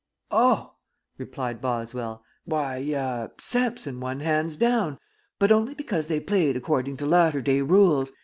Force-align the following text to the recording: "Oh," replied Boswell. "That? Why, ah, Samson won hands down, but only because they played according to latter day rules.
"Oh," 0.31 0.77
replied 1.19 1.61
Boswell. 1.61 2.23
"That? 2.47 2.51
Why, 2.51 2.93
ah, 2.97 3.27
Samson 3.37 3.99
won 3.99 4.21
hands 4.21 4.57
down, 4.57 4.97
but 5.37 5.51
only 5.51 5.75
because 5.75 6.07
they 6.07 6.19
played 6.19 6.57
according 6.57 6.97
to 6.97 7.05
latter 7.05 7.39
day 7.39 7.61
rules. 7.61 8.11